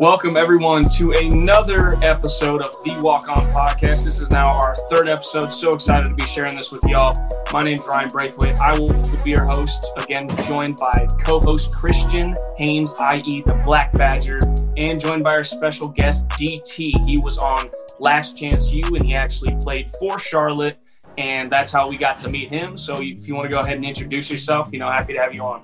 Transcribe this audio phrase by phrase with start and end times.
[0.00, 4.02] Welcome, everyone, to another episode of the Walk On Podcast.
[4.06, 5.52] This is now our third episode.
[5.52, 7.14] So excited to be sharing this with y'all.
[7.52, 8.54] My name is Ryan Braithwaite.
[8.54, 8.88] I will
[9.22, 14.40] be your host, again, joined by co host Christian Haynes, i.e., the Black Badger,
[14.78, 17.06] and joined by our special guest, DT.
[17.06, 20.78] He was on Last Chance U, and he actually played for Charlotte,
[21.18, 22.78] and that's how we got to meet him.
[22.78, 25.34] So if you want to go ahead and introduce yourself, you know, happy to have
[25.34, 25.62] you on.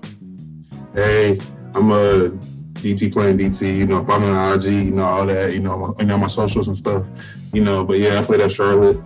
[0.92, 1.38] Hey,
[1.74, 2.38] I'm a
[2.76, 5.92] DT playing DT, you know, following on IG, you know, all that, you know, my,
[5.98, 7.08] you know, my socials and stuff,
[7.52, 7.84] you know.
[7.84, 8.98] But yeah, I played at Charlotte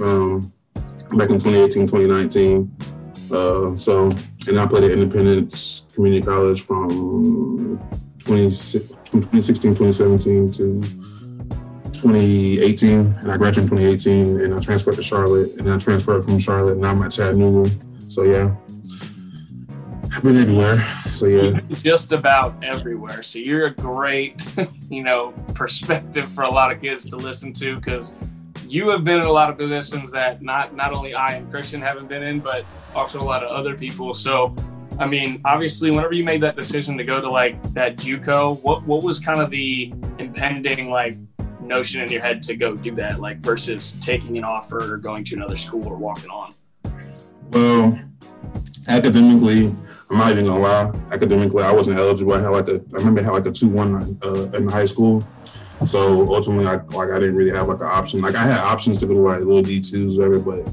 [0.00, 0.52] um,
[1.10, 2.76] back in 2018, 2019.
[3.30, 4.10] Uh, so,
[4.48, 7.78] and I played at Independence Community College from
[8.20, 11.06] 20, from 2016, 2017 to
[11.92, 12.90] 2018.
[12.90, 16.76] And I graduated in 2018 and I transferred to Charlotte and I transferred from Charlotte
[16.76, 17.70] and I'm at Chattanooga.
[18.08, 18.54] So yeah,
[20.22, 20.78] been everywhere.
[21.10, 23.22] So yeah, just about everywhere.
[23.22, 24.44] So you're a great,
[24.90, 28.14] you know, perspective for a lot of kids to listen to because
[28.68, 31.80] you have been in a lot of positions that not not only I and Christian
[31.80, 32.64] haven't been in, but
[32.94, 34.14] also a lot of other people.
[34.14, 34.54] So,
[34.98, 38.82] I mean, obviously, whenever you made that decision to go to like that JUCO, what
[38.84, 41.16] what was kind of the impending like
[41.60, 45.24] notion in your head to go do that, like versus taking an offer or going
[45.24, 46.52] to another school or walking on?
[47.50, 47.98] Well,
[48.88, 49.72] academically,
[50.10, 50.92] I'm not even gonna lie.
[51.10, 52.34] Academically, I wasn't eligible.
[52.34, 54.84] I had like a, I remember I had like a two one uh, in high
[54.84, 55.26] school.
[55.86, 58.20] So ultimately, I, like I didn't really have like an option.
[58.20, 60.38] Like I had options to go to like little D twos, whatever.
[60.38, 60.70] But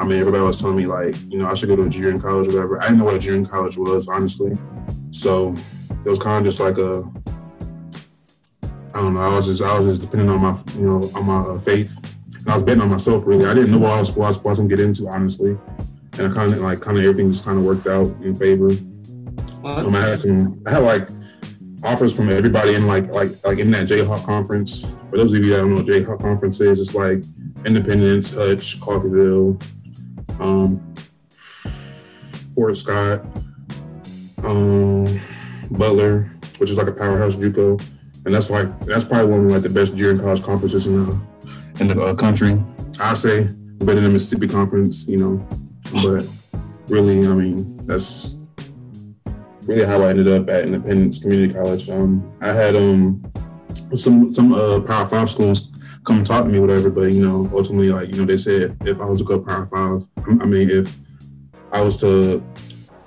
[0.00, 2.18] I mean, everybody was telling me like, you know, I should go to a junior
[2.18, 2.80] college, or whatever.
[2.80, 4.58] I didn't know what a junior college was, honestly.
[5.12, 5.54] So
[6.04, 7.04] it was kind of just like a,
[8.94, 9.20] I don't know.
[9.20, 11.96] I was just, I was just depending on my, you know, on my uh, faith,
[12.34, 13.26] and I was betting on myself.
[13.28, 15.56] Really, I didn't know what I was, what I was supposed to get into, honestly
[16.18, 18.70] and I kind of like kind of everything just kind of worked out in favor.
[19.64, 21.08] Um, I had some, I had like
[21.84, 24.84] offers from everybody in like like like in that Jayhawk conference.
[25.10, 27.22] For those of you that don't know what Jayhawk conference is, it's like
[27.64, 29.62] Independence, Hutch, Coffeyville,
[30.40, 30.94] um,
[32.54, 33.24] Fort Scott,
[34.44, 35.20] um,
[35.70, 37.80] Butler, which is like a powerhouse JUCO,
[38.26, 41.20] and that's like that's probably one of like the best junior college conferences in the
[41.80, 42.62] in the uh, country.
[43.00, 43.44] I say
[43.78, 45.61] better than the Mississippi Conference, you know.
[45.92, 46.26] But
[46.88, 48.36] really, I mean, that's
[49.66, 51.88] really how I ended up at Independence Community College.
[51.90, 53.22] Um, I had um
[53.94, 55.68] some some uh, Power Five schools
[56.04, 56.90] come talk to me, whatever.
[56.90, 59.40] But you know, ultimately, like you know, they said if, if I was to go
[59.40, 60.06] Power Five,
[60.40, 60.96] I mean, if
[61.72, 62.42] I was to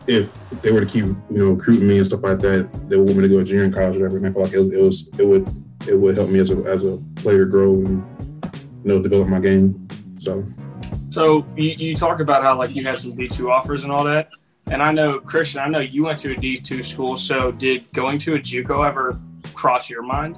[0.08, 3.08] if they were to keep you know recruiting me and stuff like that, they would
[3.08, 4.18] want me to go to junior college, or whatever.
[4.18, 6.52] And I feel like it was, it was it would it would help me as
[6.52, 8.04] a as a player grow and
[8.84, 9.88] you know develop my game.
[10.18, 10.46] So
[11.16, 14.04] so you, you talk about how like you had some D two offers and all
[14.04, 14.32] that,
[14.70, 17.18] and I know Christian, I know you went to a D two school.
[17.18, 19.18] So did going to a JUCO ever
[19.54, 20.38] cross your mind?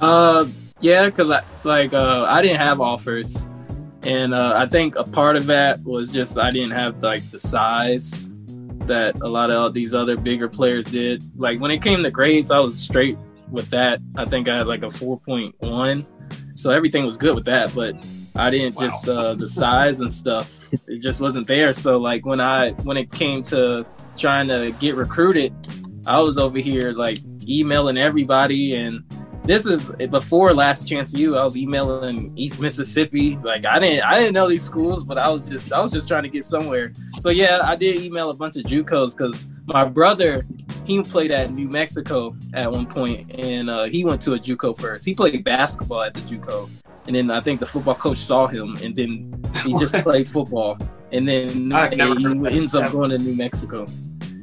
[0.00, 0.46] Uh,
[0.80, 3.46] yeah, because I like uh I didn't have offers,
[4.04, 7.38] and uh, I think a part of that was just I didn't have like the
[7.38, 8.30] size
[8.86, 11.22] that a lot of these other bigger players did.
[11.38, 13.18] Like when it came to grades, I was straight
[13.50, 14.00] with that.
[14.16, 16.06] I think I had like a four point one,
[16.54, 17.74] so everything was good with that.
[17.74, 18.02] But
[18.36, 18.82] I didn't wow.
[18.82, 20.68] just uh, the size and stuff.
[20.88, 21.72] It just wasn't there.
[21.72, 23.86] So like when I when it came to
[24.16, 25.52] trying to get recruited,
[26.06, 29.04] I was over here like emailing everybody and
[29.44, 31.36] this is before last chance U.
[31.36, 33.36] I was emailing East Mississippi.
[33.36, 36.08] Like I didn't I didn't know these schools, but I was just I was just
[36.08, 36.92] trying to get somewhere.
[37.20, 40.46] So yeah, I did email a bunch of JUCOs because my brother
[40.84, 44.78] he played at New Mexico at one point, and uh, he went to a JUCO
[44.78, 45.04] first.
[45.04, 46.70] He played basketball at the JUCO,
[47.06, 50.78] and then I think the football coach saw him, and then he just played football,
[51.12, 53.86] and then he ends up going to New Mexico.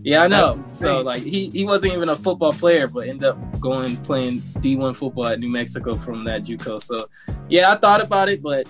[0.04, 0.64] Yeah, I know.
[0.74, 4.96] So like he, he wasn't even a football player, but ended up going playing D1
[4.96, 6.82] football at New Mexico from that JUCO.
[6.82, 6.98] So
[7.50, 8.68] yeah, I thought about it, but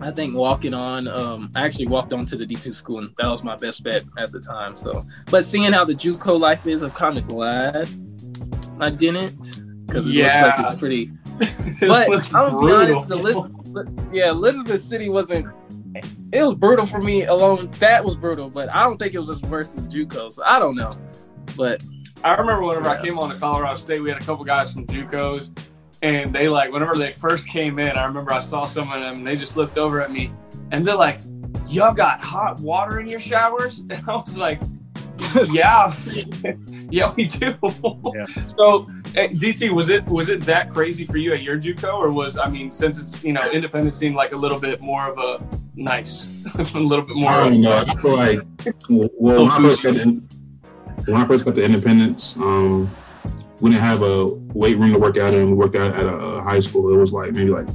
[0.00, 3.28] I think walking on, um, I actually walked on to the D2 school, and that
[3.28, 4.74] was my best bet at the time.
[4.74, 7.88] So, but seeing how the JUCO life is, I'm kind of glad
[8.80, 10.46] I didn't because it yeah.
[10.46, 11.12] looks like it's pretty
[11.80, 15.46] but I'm be honest, Elizabeth, yeah, Elizabeth City wasn't.
[16.32, 17.70] It was brutal for me alone.
[17.78, 20.32] That was brutal, but I don't think it was as worse as JUCO.
[20.32, 20.90] So I don't know,
[21.56, 21.82] but
[22.22, 23.00] I remember whenever yeah.
[23.00, 25.56] I came on to Colorado State, we had a couple guys from JUCOs,
[26.02, 29.24] and they like whenever they first came in, I remember I saw some of them.
[29.24, 30.32] They just looked over at me,
[30.70, 31.20] and they're like,
[31.66, 34.60] "Y'all got hot water in your showers?" And I was like,
[35.52, 35.94] "Yeah,
[36.90, 37.54] yeah, we do."
[38.14, 38.26] Yeah.
[38.26, 42.38] So DT, was it was it that crazy for you at your JUCO, or was
[42.38, 45.44] I mean, since it's you know independent seemed like a little bit more of a
[45.76, 47.30] nice, a little bit more.
[47.30, 47.84] I don't know.
[47.86, 48.40] I feel like
[48.88, 50.22] well, when I first got to,
[51.06, 52.90] when I first got to Independence, um,
[53.60, 55.50] we didn't have a weight room to work out in.
[55.50, 56.92] We worked out at a high school.
[56.92, 57.68] It was like maybe like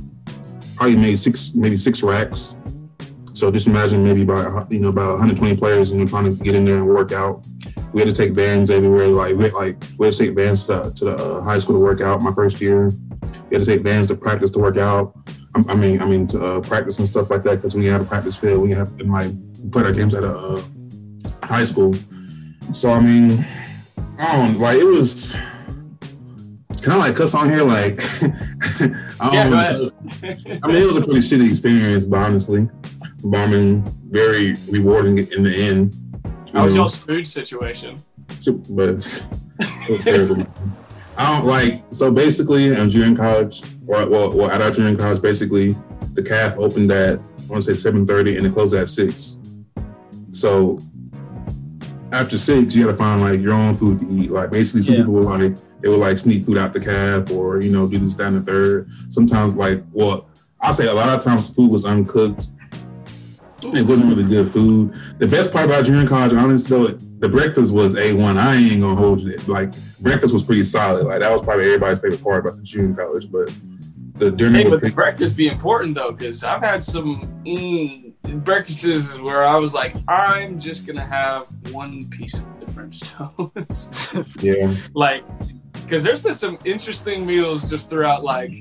[0.76, 2.55] probably maybe six maybe six racks.
[3.36, 6.42] So just imagine maybe about you know about 120 players and you know, trying to
[6.42, 7.46] get in there and work out.
[7.92, 9.08] We had to take bands everywhere.
[9.08, 11.60] Like we had, like we had to take bands to the, to the uh, high
[11.60, 12.22] school to work out.
[12.22, 12.88] My first year,
[13.50, 15.14] we had to take bands to practice to work out.
[15.54, 18.00] I, I mean, I mean to uh, practice and stuff like that because we had
[18.00, 18.64] a practice field.
[18.64, 19.34] We have and like
[19.70, 20.62] put our games at a uh,
[21.44, 21.94] high school.
[22.74, 23.46] So I mean,
[24.18, 25.36] I don't like it was
[26.82, 28.00] kind of like cuss on here like
[29.20, 29.90] I don't Yeah, know.
[30.64, 32.70] I mean, it was a pretty shitty experience, but honestly,
[33.26, 35.94] bombing very rewarding in the end.
[36.24, 37.98] You How was know, y'all's food situation?
[38.70, 40.46] but it was terrible.
[41.18, 45.22] I don't like so basically in junior college, or well, well at our junior college,
[45.22, 45.76] basically
[46.14, 49.38] the caf opened at I want to say seven thirty and it closed at six.
[50.32, 50.80] So
[52.12, 54.32] after six, you got to find like your own food to eat.
[54.32, 55.02] Like basically, some Yeah.
[55.02, 57.98] people were like they would like sneak food out the caf or you know do
[57.98, 58.90] this, that, and the third.
[59.10, 60.30] Sometimes like well,
[60.62, 62.48] I say a lot of times food was uncooked.
[63.74, 64.94] It wasn't really good food.
[65.18, 66.88] The best part about junior college, honestly, though,
[67.20, 68.38] the breakfast was a one.
[68.38, 69.38] I ain't gonna hold you.
[69.48, 71.06] Like breakfast was pretty solid.
[71.06, 73.32] Like that was probably everybody's favorite part about the junior college.
[73.32, 73.54] But
[74.16, 78.14] the dinner Hey, was but the breakfast be important though, because I've had some mm,
[78.44, 84.14] breakfasts where I was like, I'm just gonna have one piece of the French toast.
[84.44, 85.24] Yeah, like,
[85.74, 88.52] because there's been some interesting meals just throughout like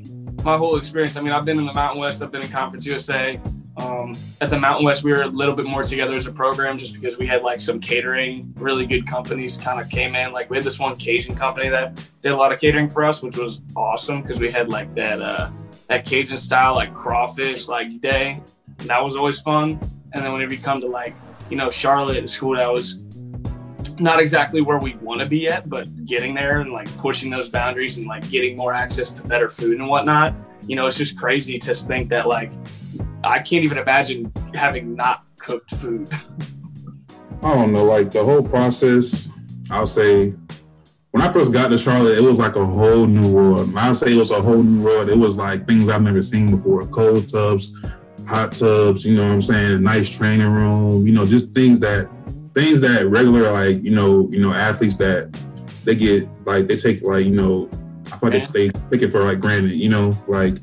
[0.42, 1.16] my whole experience.
[1.16, 3.40] I mean, I've been in the Mountain West, I've been in Conference USA.
[3.76, 6.78] Um, at the Mountain West, we were a little bit more together as a program
[6.78, 10.32] just because we had like some catering, really good companies kind of came in.
[10.32, 13.22] Like we had this one Cajun company that did a lot of catering for us,
[13.22, 15.50] which was awesome because we had like that uh,
[15.88, 18.40] that Cajun style like crawfish like day.
[18.78, 19.80] And that was always fun.
[20.12, 21.14] And then whenever you come to like
[21.50, 23.02] you know Charlotte, a school that was
[23.98, 27.48] not exactly where we want to be yet, but getting there and like pushing those
[27.48, 30.36] boundaries and like getting more access to better food and whatnot.
[30.66, 32.52] You know, it's just crazy to think that like
[33.26, 36.08] I can't even imagine having not cooked food.
[37.42, 37.84] I don't know.
[37.84, 39.28] Like the whole process,
[39.70, 40.34] I'll say.
[41.10, 43.72] When I first got to Charlotte, it was like a whole new world.
[43.72, 46.22] When I say it was a whole new world, it was like things I've never
[46.22, 46.86] seen before.
[46.88, 47.72] Cold tubs,
[48.26, 49.72] hot tubs, you know what I'm saying?
[49.74, 52.10] A nice training room, you know, just things that
[52.52, 55.32] things that regular like, you know, you know, athletes that
[55.84, 57.68] they get like they take like, you know,
[58.12, 60.56] I feel like they, they take it for like granted, you know, like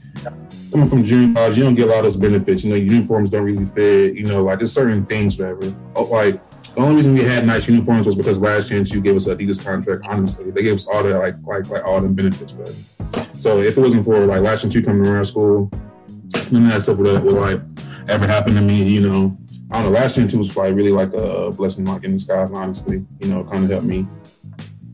[0.72, 2.64] coming from junior college, you don't get a lot of those benefits.
[2.64, 5.76] You know, uniforms don't really fit, you know, like there's certain things, whatever.
[5.96, 6.42] Oh, like
[6.74, 9.64] the only reason we had nice uniforms was because Last Chance U gave us Adidas
[9.64, 10.06] contract.
[10.08, 12.54] Honestly, they gave us all the like like like all the benefits.
[12.54, 12.74] But
[13.36, 15.70] so if it wasn't for like Last Chance U coming our school,
[16.52, 17.62] none of that stuff would, would like
[18.08, 18.84] ever happen to me.
[18.84, 19.38] You know,
[19.70, 20.00] I don't know.
[20.00, 22.52] Last chance was like really like a blessing like in disguise.
[22.52, 24.08] Honestly, you know, kind of helped me.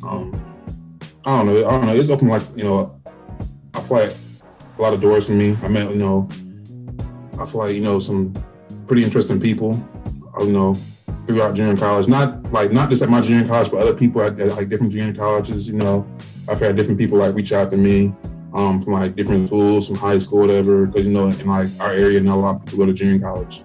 [0.03, 0.33] Um,
[1.25, 1.67] I don't know.
[1.67, 1.93] I don't know.
[1.93, 2.99] It's open like you know.
[3.73, 4.13] I feel like
[4.77, 5.55] a lot of doors for me.
[5.63, 6.27] I met you know.
[7.39, 8.33] I feel like you know some
[8.87, 9.71] pretty interesting people.
[10.37, 10.75] uh, You know,
[11.25, 12.07] throughout junior college.
[12.07, 14.91] Not like not just at my junior college, but other people at, at like different
[14.93, 15.67] junior colleges.
[15.67, 16.07] You know,
[16.49, 18.13] I've had different people like reach out to me
[18.53, 20.85] um, from like different schools, from high school, whatever.
[20.85, 23.19] Because you know, in like our area, not a lot of people go to junior
[23.19, 23.63] college.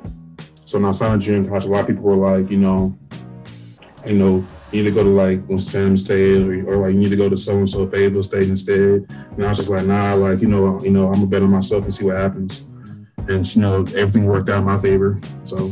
[0.65, 2.97] So now, signing junior college, a lot of people were like, you know,
[4.07, 7.11] you know, you need to go to like Sam's State or, or like you need
[7.11, 9.07] to go to so and so Fayetteville State instead.
[9.11, 11.51] And I was just like, nah, like you know, you know, I'm gonna bet on
[11.51, 12.65] myself and see what happens.
[13.29, 15.21] And you know, everything worked out in my favor.
[15.45, 15.71] So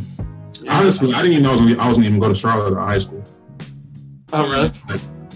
[0.69, 2.77] honestly, I didn't even know I was gonna, I was gonna even go to Charlotte
[2.77, 3.25] at high school.
[4.33, 4.71] Oh, really?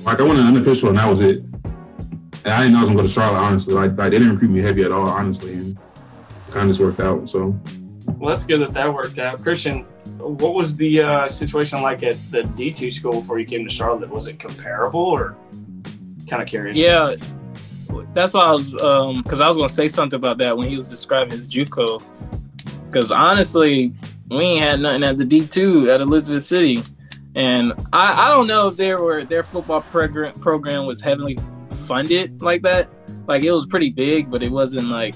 [0.05, 1.39] Like I went an unofficial and that was it.
[1.39, 3.41] And I didn't know I was gonna go to Charlotte.
[3.41, 5.09] Honestly, like, like they didn't recruit me heavy at all.
[5.09, 5.79] Honestly, and
[6.51, 7.29] kind of just worked out.
[7.29, 7.59] So
[8.19, 9.43] Well, that's good that that worked out.
[9.43, 9.87] Christian,
[10.25, 14.11] what was the uh, situation like at the D2 school before you came to Charlotte?
[14.11, 15.37] Was it comparable or
[16.29, 16.77] kind of curious?
[16.77, 17.17] Yeah,
[18.13, 20.77] that's why I was um because I was gonna say something about that when he
[20.77, 22.03] was describing his JUCO.
[22.87, 23.93] Because honestly,
[24.31, 26.83] we ain't had nothing at the D two at Elizabeth City,
[27.35, 31.39] and I I don't know if there were their football program program was heavily
[31.87, 32.89] funded like that.
[33.27, 35.15] Like it was pretty big, but it wasn't like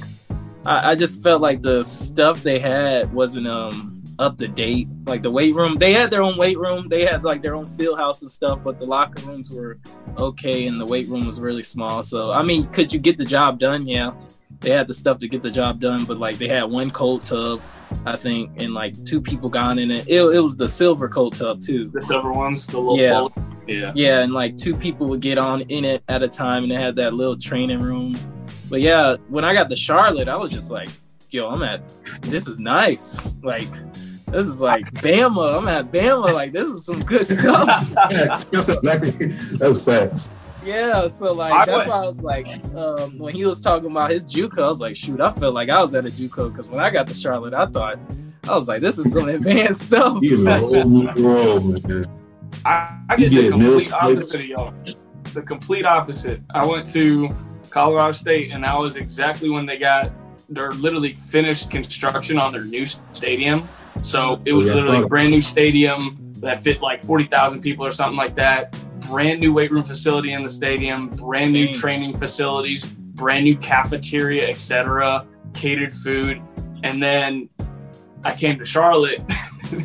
[0.66, 4.88] I, I just felt like the stuff they had wasn't um up to date.
[5.06, 6.88] Like the weight room, they had their own weight room.
[6.88, 9.78] They had like their own field house and stuff, but the locker rooms were
[10.18, 12.02] okay and the weight room was really small.
[12.02, 13.86] So I mean, could you get the job done?
[13.86, 14.12] Yeah.
[14.60, 17.24] They had the stuff to get the job done, but like they had one cold
[17.24, 17.60] tub,
[18.04, 20.08] I think, and like two people gone in it.
[20.08, 21.90] It, it was the silver cold tub too.
[21.94, 23.28] The silver ones, the little Yeah.
[23.68, 23.92] Yeah.
[23.94, 26.80] Yeah, and like two people would get on in it at a time, and they
[26.80, 28.18] had that little training room.
[28.70, 30.88] But yeah, when I got to Charlotte, I was just like,
[31.30, 31.82] "Yo, I'm at.
[32.22, 33.34] This is nice.
[33.42, 33.68] Like,
[34.30, 35.58] this is like Bama.
[35.58, 36.32] I'm at Bama.
[36.32, 38.44] Like, this is some good stuff." facts.
[38.44, 39.28] That's exactly
[39.74, 40.30] facts.
[40.64, 43.90] Yeah, so like I that's went- why I was like, um, when he was talking
[43.90, 46.50] about his JUCO, I was like, shoot, I felt like I was at a JUCO
[46.52, 47.98] because when I got to Charlotte, I thought
[48.46, 50.18] I was like, this is some advanced stuff.
[50.20, 52.06] You know, whole world, man.
[52.64, 54.74] I, I You did the get complete opposite of y'all.
[55.32, 56.40] The complete opposite.
[56.52, 57.30] I went to
[57.70, 60.10] Colorado State, and that was exactly when they got
[60.50, 63.66] they're literally finished construction on their new stadium.
[64.02, 67.24] So it oh, was Oh, yeah, literally a brand new stadium that fit like forty
[67.24, 68.78] thousand people or something like that.
[69.08, 71.08] Brand new weight room facility in the stadium.
[71.08, 71.74] Brand new Dang.
[71.74, 72.86] training facilities.
[72.86, 75.26] Brand new cafeteria, etc.
[75.54, 76.40] Catered food,
[76.84, 77.48] and then
[78.24, 79.20] I came to Charlotte,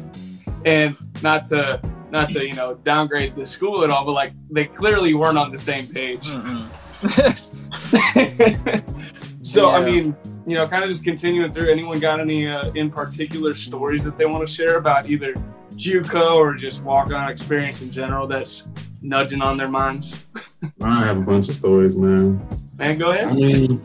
[0.66, 4.66] and not to not to you know downgrade the school at all, but like they
[4.66, 6.30] clearly weren't on the same page.
[6.30, 6.68] Mm-mm.
[9.46, 11.72] so I mean, you know, kind of just continuing through.
[11.72, 15.34] Anyone got any uh, in particular stories that they want to share about either
[15.76, 18.68] JUCO or just walk-on experience in general that's
[19.02, 20.26] nudging on their minds?
[20.82, 22.46] I have a bunch of stories, man.
[22.78, 23.28] Man, go ahead.
[23.28, 23.82] I mean,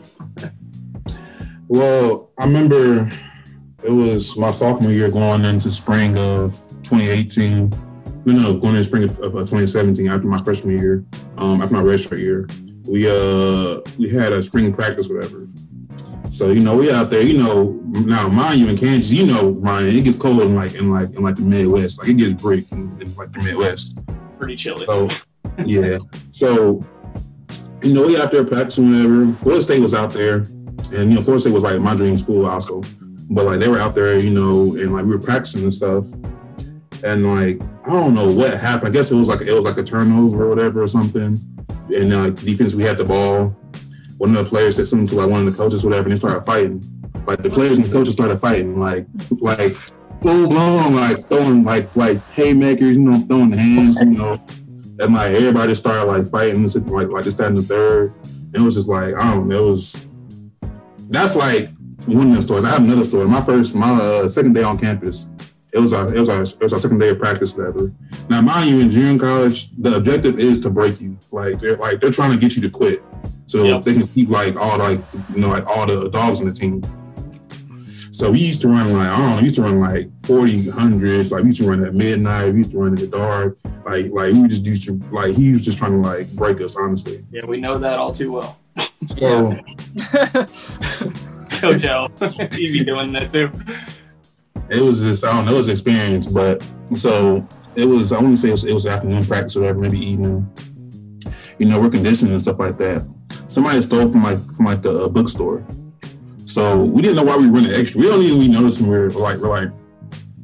[1.67, 3.11] well, I remember
[3.83, 7.69] it was my sophomore year going into spring of 2018.
[8.25, 11.05] No, no, going into spring of, of uh, 2017 after my freshman year,
[11.37, 12.47] um, after my redshirt year.
[12.87, 15.47] We uh we had a spring practice, whatever.
[16.29, 17.23] So you know we out there.
[17.23, 20.75] You know now, mind you, in Kansas, you know, Ryan, it gets cold in like
[20.75, 21.99] in like in like the Midwest.
[21.99, 23.97] Like it gets break in, in like the Midwest.
[24.37, 24.85] Pretty chilly.
[24.85, 25.09] So
[25.65, 25.97] yeah.
[26.31, 26.83] So
[27.81, 29.33] you know, we out there practicing whatever.
[29.41, 30.47] Florida State was out there.
[30.93, 32.81] And you know, Florida State was like my dream school also.
[33.29, 36.05] But like they were out there, you know, and like we were practicing and stuff.
[37.03, 38.89] And like I don't know what happened.
[38.89, 41.39] I guess it was like it was like a turnover or whatever or something.
[41.89, 43.55] And uh, defense, we had the ball.
[44.19, 46.17] One of the players said something to like one of the coaches, whatever, and they
[46.17, 46.81] started fighting.
[47.25, 49.07] Like the players and the coaches started fighting, like
[49.39, 49.73] like
[50.21, 54.35] full blown, like throwing like like haymakers, you know, throwing hands, you know
[54.99, 58.13] and like everybody started like fighting like like just that in the third.
[58.53, 59.67] It was just like I don't know.
[59.67, 60.07] It was
[61.09, 61.69] that's like
[62.05, 62.65] one of the stories.
[62.65, 63.27] I have another story.
[63.27, 65.27] My first, my uh, second day on campus.
[65.71, 67.93] It was our it was our it was our second day of practice, whatever.
[68.29, 71.17] Now, mind you, in junior college, the objective is to break you.
[71.31, 73.03] Like they're like they're trying to get you to quit,
[73.49, 73.83] so Yep.
[73.85, 74.99] they can keep like all like
[75.33, 76.81] you know like all the dogs on the team.
[78.11, 80.69] So we used to run like I don't know, we used to run like 40
[80.69, 81.31] hundreds.
[81.31, 82.51] Like we used to run at midnight.
[82.53, 83.57] We used to run in the dark.
[83.85, 86.75] Like like we just used to like he was just trying to like break us,
[86.75, 87.25] honestly.
[87.31, 88.57] Yeah, we know that all too well.
[89.07, 89.57] So
[91.59, 92.09] Coach L,
[92.51, 93.51] he be doing that too.
[94.69, 96.61] it was just I don't know, it was experience, but
[96.95, 99.79] so it was I want to say it was, it was afternoon practice or whatever,
[99.79, 100.45] maybe evening.
[101.57, 103.07] You know, we're conditioning and stuff like that.
[103.49, 105.65] Somebody stole from like from like the uh, bookstore.
[106.45, 107.99] So we didn't know why we were running extra.
[107.99, 109.69] We don't even really notice when we're like we're like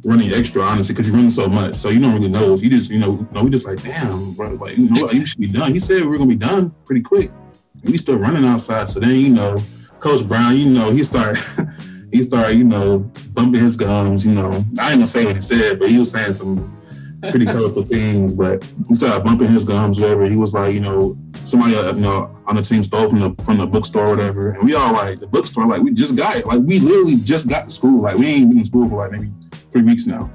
[0.04, 1.76] running extra, honestly, because you're running so much.
[1.76, 2.56] So you don't really know.
[2.56, 5.24] You just you know, no, we just like damn, bro, like you know, what, you
[5.24, 5.72] should be done.
[5.72, 7.30] He said we are gonna be done pretty quick.
[7.84, 8.90] And we still running outside.
[8.90, 9.60] So then you know,
[10.00, 11.38] Coach Brown, you know, he started
[12.12, 13.00] he started, you know,
[13.34, 14.66] bumping his gums, you know.
[14.80, 16.75] I ain't gonna say what he said, but he was saying some
[17.32, 18.34] pretty colorful things.
[18.34, 20.26] But he started bumping his gums, whatever.
[20.26, 23.44] He was like, you know, somebody uh, you know on the team stole from the
[23.44, 24.50] from the bookstore, or whatever.
[24.52, 26.46] And we all like the bookstore, like we just got it.
[26.46, 28.02] Like we literally just got to school.
[28.02, 29.32] Like we ain't been in school for like maybe
[29.72, 30.32] three weeks now.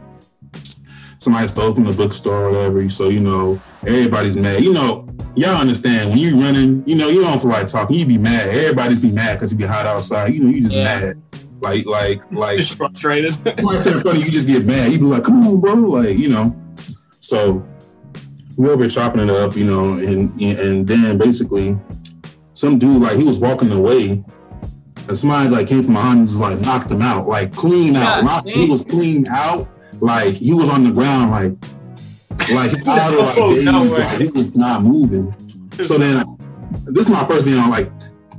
[1.19, 2.89] Somebody stole from the bookstore or whatever.
[2.89, 4.65] So, you know, everybody's mad.
[4.65, 5.07] You know,
[5.37, 8.49] y'all understand when you running, you know, you don't feel like talking, you be mad.
[8.49, 10.33] Everybody's be mad because you be hot outside.
[10.33, 10.85] You know, you just Yeah.
[10.85, 11.23] mad.
[11.63, 13.35] Like, like, like Just frustrated.
[13.47, 14.93] right in front of you, you just get mad.
[14.93, 15.75] You be like, come on, bro.
[15.75, 16.57] Like, you know.
[17.31, 17.65] So
[18.57, 21.79] we over chopping it up, you know, and and then basically
[22.55, 24.25] some dude like he was walking away
[25.07, 28.25] and somebody like came from behind and just like knocked him out, like clean out.
[28.25, 29.69] Not- he was clean out,
[30.01, 33.85] like he was on the ground, like like he out of like oh, days, no
[33.85, 35.33] like he was not moving.
[35.85, 36.27] So then
[36.87, 37.93] this is my first day on like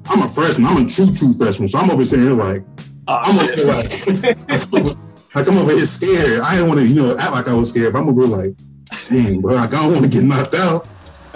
[0.07, 1.69] I'm a freshman, I'm a true true freshman.
[1.69, 2.65] So I'm over here like
[3.07, 4.07] Oh, I'm over here like,
[5.33, 6.41] like I'm over here scared.
[6.41, 8.53] I didn't want to, you know, act like I was scared, but I'm over like,
[9.11, 10.87] dang, bro, like I don't want to get knocked out.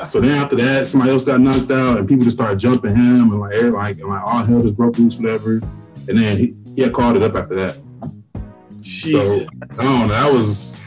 [0.10, 3.32] So then after that, somebody else got knocked out, and people just started jumping him,
[3.32, 5.62] and like, like, and like all hell just broke loose, whatever.
[6.08, 7.78] And then he, he had called it up after that.
[8.82, 9.48] Jesus.
[9.80, 10.14] I don't know.
[10.14, 10.86] That was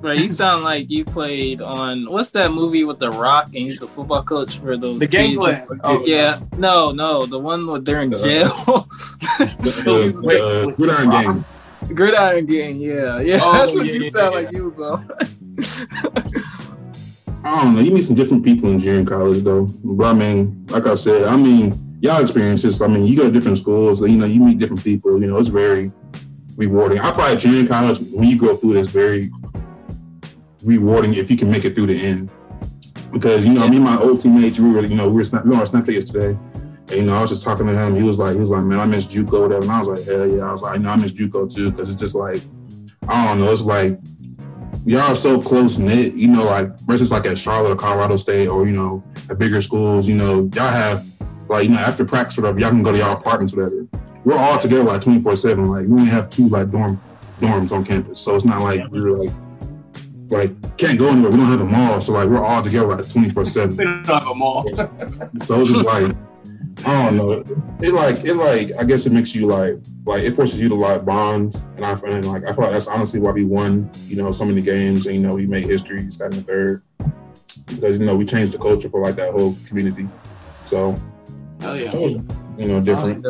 [0.00, 3.80] Bro, you sound like you played on what's that movie with The Rock and he's
[3.80, 5.66] the football coach for those The game plan.
[5.82, 8.48] Oh yeah, no, no, the one where they're in jail.
[9.38, 11.44] the, Wait, the wait, Gridiron Gang.
[11.94, 13.40] Gridiron Gang, yeah, yeah.
[13.42, 14.40] Oh, That's what yeah, you yeah, sound yeah.
[14.40, 15.08] like you was on.
[17.44, 17.80] I don't know.
[17.80, 19.66] You meet some different people in junior college, though.
[19.84, 22.82] But I mean, like I said, I mean, y'all experiences.
[22.82, 24.00] I mean, you go to different schools.
[24.00, 25.20] You know, you meet different people.
[25.20, 25.92] You know, it's very
[26.56, 26.98] rewarding.
[26.98, 29.30] I like junior college, when you go through it, it's very
[30.62, 32.30] rewarding if you can make it through the end.
[33.12, 35.44] because you know me and my old teammates we were you know we were snap,
[35.44, 36.38] we were Snapchat yesterday.
[36.88, 37.94] And, you know, I was just talking to him.
[37.94, 39.62] He was like, he was like, man, I miss JUCO, whatever.
[39.62, 40.48] And I was like, hell yeah.
[40.48, 42.42] I was like, I know I miss JUCO too, because it's just like,
[43.06, 43.52] I don't know.
[43.52, 43.98] It's like
[44.88, 46.14] y'all are so close knit.
[46.14, 49.60] You know, like versus like at Charlotte or Colorado State or you know at bigger
[49.60, 50.08] schools.
[50.08, 51.06] You know, y'all have
[51.48, 53.86] like you know after practice or whatever, y'all can go to y'all apartments, whatever.
[54.24, 55.66] We're all together like twenty four seven.
[55.66, 57.00] Like we only have two like dorm
[57.40, 59.30] dorms on campus, so it's not like we're like
[60.30, 61.30] like can't go anywhere.
[61.30, 63.76] We don't have a mall, so like we're all together like twenty four seven.
[63.76, 64.66] We don't have a mall.
[64.74, 66.14] so it's just like
[66.86, 67.32] I don't know.
[67.80, 70.74] It like it like I guess it makes you like like it forces you to
[70.74, 73.90] like bond, and I and like I feel like that's honestly why we won.
[74.06, 76.82] You know, so many games, and you know we made history, that and the third,
[77.66, 80.08] because you know we changed the culture for like that whole community.
[80.64, 80.94] So,
[81.62, 83.24] oh yeah, you know, different.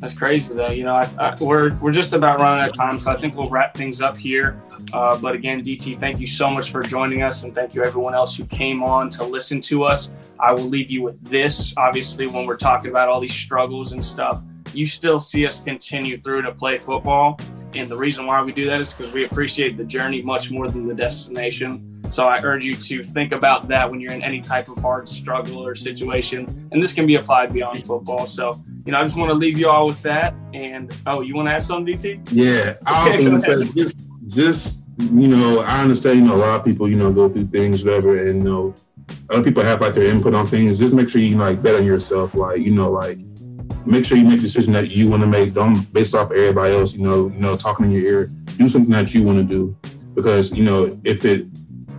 [0.00, 0.70] That's crazy though.
[0.70, 3.36] You know, I, I, we're we're just about running out of time, so I think
[3.36, 4.60] we'll wrap things up here.
[4.94, 8.14] Uh, but again, DT, thank you so much for joining us, and thank you everyone
[8.14, 10.10] else who came on to listen to us.
[10.38, 11.74] I will leave you with this.
[11.76, 14.42] Obviously, when we're talking about all these struggles and stuff,
[14.72, 17.38] you still see us continue through to play football,
[17.74, 20.66] and the reason why we do that is because we appreciate the journey much more
[20.68, 22.00] than the destination.
[22.10, 25.08] So I urge you to think about that when you're in any type of hard
[25.08, 26.68] struggle or situation.
[26.72, 28.26] And this can be applied beyond football.
[28.26, 30.34] So, you know, I just want to leave you all with that.
[30.54, 32.28] And oh, you want to add something, DT?
[32.32, 32.74] Yeah.
[32.86, 33.96] I also want to say just
[34.26, 37.46] just you know, I understand, you know, a lot of people, you know, go through
[37.46, 38.74] things, whatever, and you know,
[39.30, 40.78] other people have like their input on things.
[40.78, 42.34] Just make sure you like bet on yourself.
[42.34, 43.18] Like, you know, like
[43.86, 45.54] make sure you make a decision that you want to make.
[45.54, 48.26] Don't based off everybody else, you know, you know, talking in your ear.
[48.56, 49.76] Do something that you want to do.
[50.14, 51.46] Because, you know, if it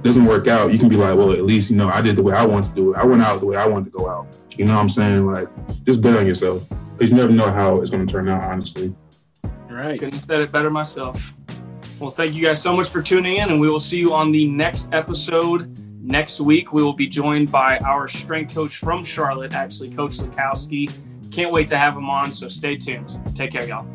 [0.04, 2.24] doesn't work out, you can be like, well, at least, you know, I did the
[2.24, 2.98] way I wanted to do it.
[2.98, 4.28] I went out the way I wanted to go out.
[4.58, 5.26] You know what I'm saying?
[5.26, 5.48] Like,
[5.86, 6.68] just bet on yourself.
[6.94, 8.94] Because you never know how it's going to turn out, honestly.
[9.70, 10.00] Right.
[10.00, 11.34] Couldn't have said it better myself.
[12.00, 14.32] Well, thank you guys so much for tuning in, and we will see you on
[14.32, 16.74] the next episode next week.
[16.74, 20.92] We will be joined by our strength coach from Charlotte, actually, Coach Lukowski.
[21.32, 23.18] Can't wait to have him on, so stay tuned.
[23.36, 23.88] Take care, y'all.